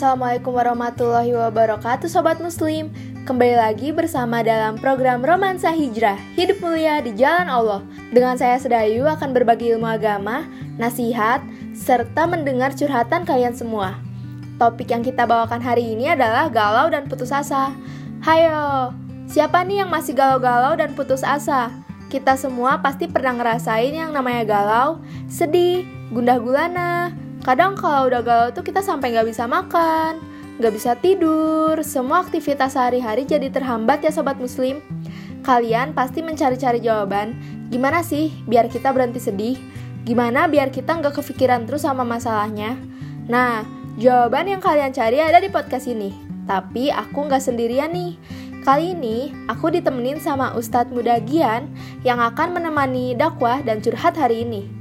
[0.00, 2.88] Assalamualaikum warahmatullahi wabarakatuh Sobat Muslim.
[3.28, 7.84] Kembali lagi bersama dalam program Romansa Hijrah Hidup mulia di jalan Allah.
[8.08, 10.48] Dengan saya Sedayu akan berbagi ilmu agama,
[10.80, 11.44] nasihat,
[11.76, 14.00] serta mendengar curhatan kalian semua.
[14.56, 17.68] Topik yang kita bawakan hari ini adalah galau dan putus asa.
[18.24, 18.96] Hayo,
[19.28, 21.68] siapa nih yang masih galau-galau dan putus asa?
[22.08, 27.12] Kita semua pasti pernah ngerasain yang namanya galau, sedih, gundah gulana,
[27.50, 30.22] Kadang kalau udah galau tuh kita sampai nggak bisa makan,
[30.62, 34.78] nggak bisa tidur, semua aktivitas sehari-hari jadi terhambat ya sobat muslim.
[35.42, 37.34] Kalian pasti mencari-cari jawaban,
[37.66, 39.58] gimana sih biar kita berhenti sedih?
[40.06, 42.78] Gimana biar kita nggak kepikiran terus sama masalahnya?
[43.26, 43.66] Nah,
[43.98, 46.14] jawaban yang kalian cari ada di podcast ini.
[46.46, 48.14] Tapi aku nggak sendirian nih.
[48.62, 51.66] Kali ini aku ditemenin sama Ustadz Mudagian
[52.06, 54.79] yang akan menemani dakwah dan curhat hari ini.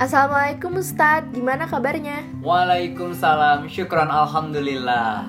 [0.00, 2.24] Assalamualaikum Ustadz, gimana kabarnya?
[2.40, 5.28] Waalaikumsalam, syukran Alhamdulillah.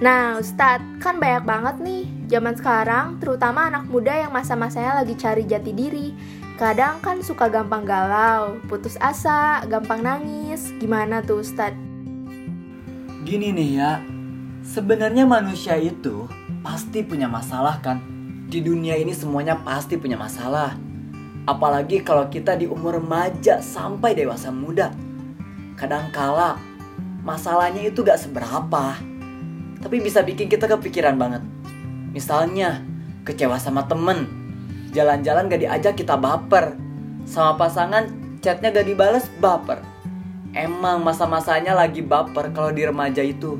[0.00, 5.44] Nah Ustadz, kan banyak banget nih Zaman sekarang, terutama anak muda yang masa-masanya lagi cari
[5.44, 6.16] jati diri.
[6.56, 10.72] Kadang kan suka gampang galau, putus asa, gampang nangis.
[10.80, 11.76] Gimana tuh Ustadz?
[13.28, 14.00] Gini nih ya,
[14.64, 16.24] sebenarnya manusia itu
[16.64, 18.00] pasti punya masalah kan?
[18.48, 20.88] Di dunia ini semuanya pasti punya masalah
[21.50, 24.94] Apalagi kalau kita di umur remaja sampai dewasa muda.
[25.74, 26.54] Kadangkala
[27.26, 28.94] masalahnya itu gak seberapa.
[29.82, 31.42] Tapi bisa bikin kita kepikiran banget.
[32.14, 32.86] Misalnya
[33.26, 34.30] kecewa sama temen.
[34.94, 36.78] Jalan-jalan gak diajak kita baper.
[37.26, 38.06] Sama pasangan
[38.38, 39.82] chatnya gak dibales baper.
[40.54, 43.58] Emang masa-masanya lagi baper kalau di remaja itu.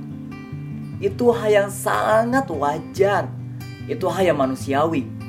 [1.02, 3.26] Itu hal yang sangat wajar.
[3.90, 5.19] Itu hal yang manusiawi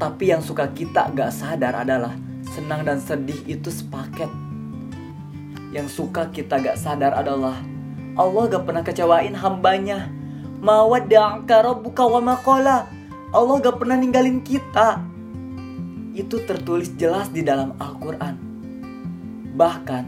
[0.00, 2.16] tapi yang suka kita gak sadar adalah
[2.56, 4.32] senang dan sedih itu sepaket.
[5.76, 7.60] Yang suka kita gak sadar adalah
[8.16, 10.08] Allah gak pernah kecewain hambanya.
[10.64, 12.88] Mawadda'aka rabbuka wa maqala.
[13.28, 15.04] Allah gak pernah ninggalin kita.
[16.16, 18.34] Itu tertulis jelas di dalam Al-Quran.
[19.52, 20.04] Bahkan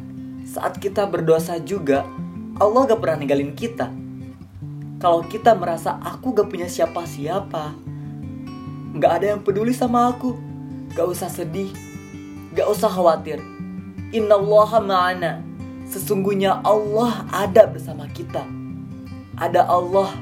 [0.48, 2.08] saat kita berdosa juga,
[2.56, 3.92] Allah gak pernah ninggalin kita.
[4.96, 7.91] Kalau kita merasa aku gak punya siapa-siapa,
[8.92, 10.36] Gak ada yang peduli sama aku.
[10.92, 11.72] Gak usah sedih.
[12.52, 13.40] Gak usah khawatir.
[14.12, 15.32] Inna Allah ma'ana.
[15.88, 18.44] Sesungguhnya Allah ada bersama kita.
[19.40, 20.12] Ada Allah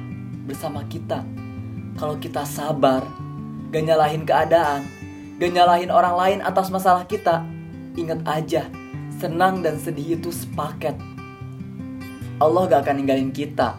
[0.46, 1.26] bersama kita.
[1.98, 3.02] Kalau kita sabar,
[3.74, 4.86] gak nyalahin keadaan,
[5.42, 7.42] gak nyalahin orang lain atas masalah kita,
[7.98, 8.70] ingat aja,
[9.18, 10.94] senang dan sedih itu sepaket.
[12.38, 13.74] Allah gak akan ninggalin kita.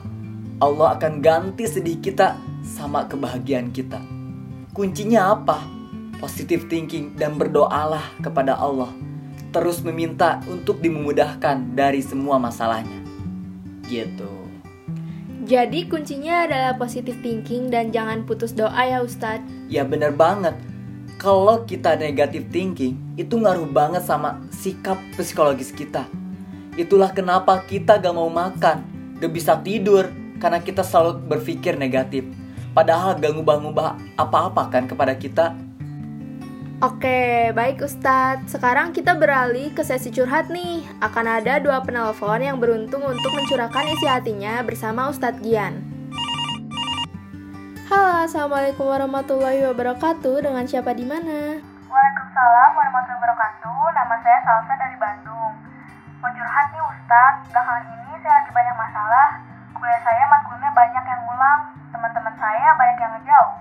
[0.59, 4.21] Allah akan ganti sedih kita sama kebahagiaan kita.
[4.72, 5.59] Kuncinya apa?
[6.16, 8.88] Positive thinking dan berdoalah kepada Allah.
[9.52, 13.04] Terus meminta untuk dimudahkan dari semua masalahnya.
[13.84, 14.31] Gitu.
[15.44, 19.44] Jadi kuncinya adalah positive thinking dan jangan putus doa ya Ustadz.
[19.68, 20.56] Ya bener banget.
[21.20, 26.08] Kalau kita negative thinking, itu ngaruh banget sama sikap psikologis kita.
[26.80, 28.88] Itulah kenapa kita gak mau makan,
[29.20, 30.08] gak bisa tidur,
[30.40, 32.24] karena kita selalu berpikir negatif
[32.72, 35.52] Padahal gak ngubah-ngubah apa-apa kan kepada kita.
[36.80, 38.58] Oke, baik Ustadz.
[38.58, 40.81] Sekarang kita beralih ke sesi curhat nih.
[41.04, 45.84] Akan ada dua penelpon yang beruntung untuk mencurahkan isi hatinya bersama Ustadz Gian.
[47.92, 50.42] Halo, Assalamualaikum warahmatullahi wabarakatuh.
[50.42, 51.60] Dengan siapa di mana?
[51.92, 53.84] Waalaikumsalam warahmatullahi wabarakatuh.
[54.00, 55.54] Nama saya Salsa dari Bandung.
[56.24, 57.52] Mau curhat nih Ustadz.
[57.52, 59.28] Belakangan ini saya lagi banyak masalah.
[59.76, 63.53] Kuliah saya matkulnya banyak yang ulang teman-teman saya banyak yang ngejauh.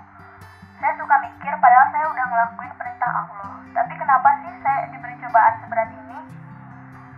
[0.81, 3.53] Saya suka mikir padahal saya udah ngelakuin perintah Allah.
[3.77, 6.19] Tapi kenapa sih saya diberi cobaan seberat ini?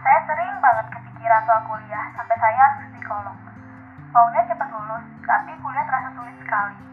[0.03, 3.39] Saya sering banget kepikiran soal kuliah sampai saya harus psikolog.
[4.11, 6.87] Maunya cepat lulus, tapi kuliah terasa sulit sekali.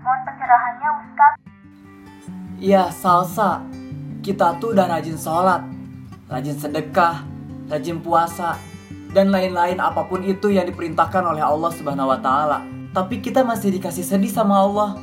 [0.00, 1.40] Mohon pencerahannya Ustadz.
[2.56, 3.60] Iya, salsa.
[4.24, 5.60] Kita tuh udah rajin sholat,
[6.32, 7.20] rajin sedekah,
[7.68, 8.56] rajin puasa,
[9.14, 13.74] dan lain-lain apa pun itu yang diperintahkan oleh Allah Subhanahu wa taala tapi kita masih
[13.74, 14.94] dikasih sedih sama Allah.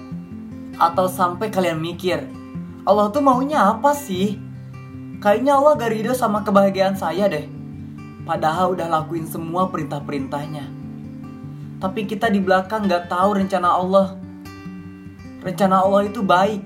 [0.79, 2.23] Atau sampai kalian mikir,
[2.87, 4.39] Allah tuh maunya apa sih?
[5.19, 7.45] Kayaknya Allah gak ridho sama kebahagiaan saya deh.
[8.23, 10.71] Padahal udah lakuin semua perintah-perintahnya.
[11.83, 14.15] Tapi kita di belakang gak tahu rencana Allah.
[15.43, 16.63] Rencana Allah itu baik.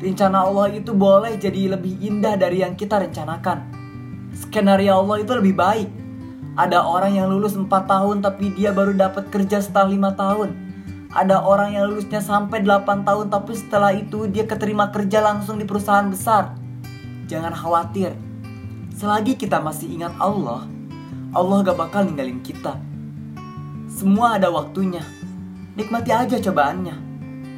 [0.00, 3.74] Rencana Allah itu boleh jadi lebih indah dari yang kita rencanakan.
[4.38, 5.99] Skenario Allah itu lebih baik
[6.58, 10.50] ada orang yang lulus 4 tahun tapi dia baru dapat kerja setelah 5 tahun.
[11.10, 15.66] Ada orang yang lulusnya sampai 8 tahun tapi setelah itu dia keterima kerja langsung di
[15.66, 16.54] perusahaan besar.
[17.26, 18.14] Jangan khawatir.
[18.94, 20.66] Selagi kita masih ingat Allah,
[21.34, 22.78] Allah gak bakal ninggalin kita.
[23.90, 25.02] Semua ada waktunya.
[25.78, 26.96] Nikmati aja cobaannya.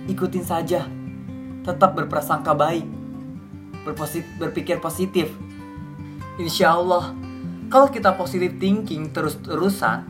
[0.09, 0.85] Ikutin saja.
[1.65, 2.85] Tetap berprasangka baik.
[4.39, 5.33] Berpikir positif.
[6.41, 7.13] Insya Allah,
[7.73, 10.05] kalau kita positif thinking terus-terusan,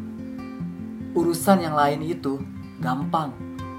[1.15, 2.43] urusan yang lain itu
[2.83, 3.31] gampang.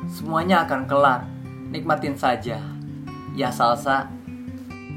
[0.07, 1.27] Semuanya akan kelar.
[1.68, 2.63] Nikmatin saja.
[3.35, 4.07] Ya Salsa.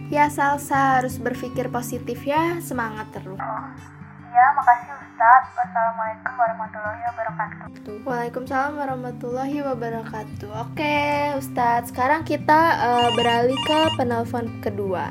[0.07, 3.35] Ya Salsa harus berpikir positif ya, semangat terus.
[3.43, 3.67] Oh,
[4.31, 5.51] iya, makasih Ustadz.
[5.59, 7.95] Wassalamualaikum warahmatullahi wabarakatuh.
[8.07, 10.51] Waalaikumsalam warahmatullahi wabarakatuh.
[10.63, 11.91] Oke, Ustadz.
[11.91, 15.11] Sekarang kita uh, beralih ke penelpon kedua.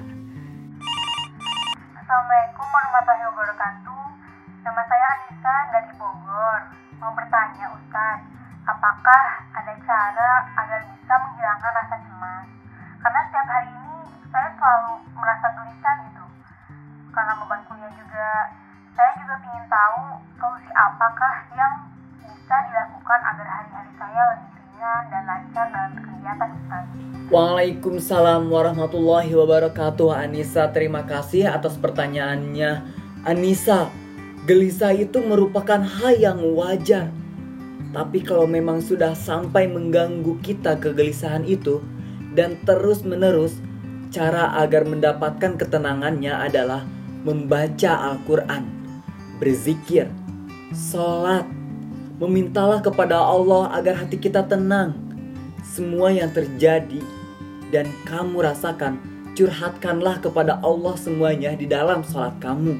[2.00, 4.04] Assalamualaikum warahmatullahi wabarakatuh.
[4.68, 6.60] Nama saya Anissa dari Bogor.
[7.00, 8.27] Mau bertanya Ustadz,
[8.68, 9.24] apakah
[9.56, 12.48] ada cara agar bisa menghilangkan rasa cemas?
[13.00, 16.25] Karena setiap hari ini saya selalu merasa gelisah gitu.
[17.16, 18.27] Karena beban kuliah juga,
[18.92, 21.74] saya juga ingin tahu solusi apakah yang
[22.19, 25.95] bisa dilakukan agar hari-hari saya lebih ringan dan lancar dalam
[26.25, 26.86] berkegiatan Ustaz.
[27.30, 30.74] Waalaikumsalam warahmatullahi wabarakatuh Anissa.
[30.74, 32.81] Terima kasih atas pertanyaannya.
[33.25, 33.94] Anissa
[34.45, 37.10] Gelisah itu merupakan hal yang wajar.
[37.94, 41.80] Tapi kalau memang sudah sampai mengganggu kita kegelisahan itu
[42.36, 43.56] Dan terus menerus
[44.12, 46.83] Cara agar mendapatkan ketenangannya adalah
[47.24, 48.68] Membaca Al-Quran
[49.39, 50.12] Berzikir
[50.75, 51.48] Sholat
[52.19, 55.05] Memintalah kepada Allah agar hati kita tenang
[55.66, 57.02] semua yang terjadi
[57.74, 59.02] dan kamu rasakan,
[59.34, 62.78] curhatkanlah kepada Allah semuanya di dalam sholat kamu.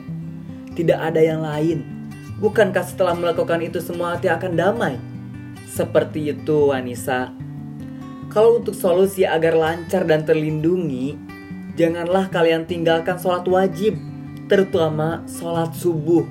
[0.78, 1.82] Tidak ada yang lain.
[2.38, 4.96] Bukankah setelah melakukan itu semua hati akan damai?
[5.66, 7.34] Seperti itu, Anissa.
[8.30, 11.16] Kalau untuk solusi agar lancar dan terlindungi,
[11.80, 13.96] janganlah kalian tinggalkan sholat wajib,
[14.52, 16.28] terutama sholat subuh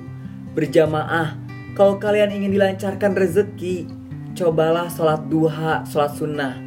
[0.53, 1.35] berjamaah.
[1.75, 3.89] Kalau kalian ingin dilancarkan rezeki,
[4.35, 6.59] cobalah sholat duha, sholat sunnah.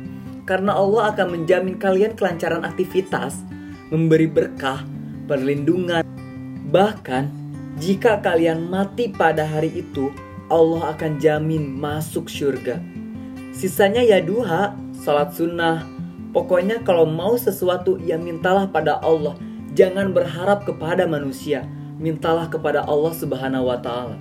[0.49, 3.45] Karena Allah akan menjamin kalian kelancaran aktivitas,
[3.93, 4.81] memberi berkah,
[5.29, 6.01] perlindungan.
[6.73, 7.25] Bahkan,
[7.77, 10.09] jika kalian mati pada hari itu,
[10.49, 12.81] Allah akan jamin masuk surga.
[13.53, 14.73] Sisanya ya duha,
[15.05, 15.85] sholat sunnah.
[16.33, 19.37] Pokoknya kalau mau sesuatu, ya mintalah pada Allah.
[19.77, 21.69] Jangan berharap kepada manusia.
[22.01, 24.17] Mintalah kepada Allah subhanahu wa ta'ala.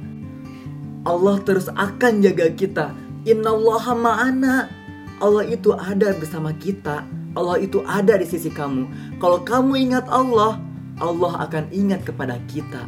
[1.08, 2.92] Allah terus akan jaga kita
[3.28, 4.72] Innallaha ma'ana.
[5.20, 7.04] Allah itu ada bersama kita.
[7.36, 8.88] Allah itu ada di sisi kamu.
[9.20, 10.56] Kalau kamu ingat Allah,
[11.04, 12.88] Allah akan ingat kepada kita.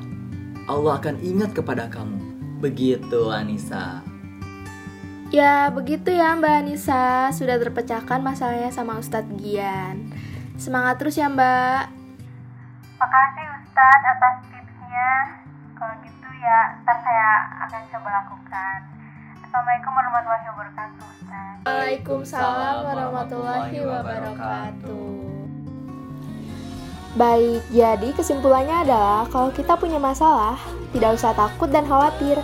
[0.71, 2.23] Allah akan ingat kepada kamu.
[2.63, 3.99] Begitu Anissa.
[5.27, 7.35] Ya, begitu ya Mbak Anissa.
[7.35, 10.07] Sudah terpecahkan masalahnya sama Ustadz Gian.
[10.55, 11.83] Semangat terus ya Mbak.
[12.95, 15.11] Makasih Ustadz atas tipsnya.
[15.75, 17.29] Kalau gitu ya, ntar saya
[17.67, 18.98] akan coba lakukan.
[19.49, 21.05] Assalamualaikum warahmatullahi wabarakatuh.
[21.09, 21.57] Ustaz.
[21.65, 25.09] Waalaikumsalam warahmatullahi wabarakatuh.
[27.17, 30.53] Baik, jadi kesimpulannya adalah kalau kita punya masalah,
[30.93, 32.37] tidak usah takut dan khawatir.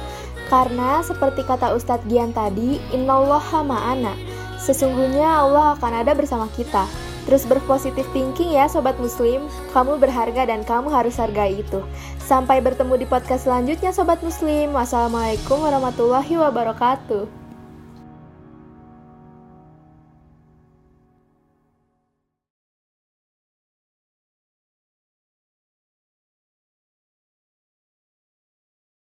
[0.49, 4.17] Karena seperti kata Ustadz Gian tadi, innallaha ma'ana.
[4.57, 6.89] Sesungguhnya Allah akan ada bersama kita.
[7.25, 11.81] Terus berpositif thinking ya Sobat Muslim, kamu berharga dan kamu harus hargai itu.
[12.21, 14.73] Sampai bertemu di podcast selanjutnya Sobat Muslim.
[14.73, 17.44] Wassalamualaikum warahmatullahi wabarakatuh.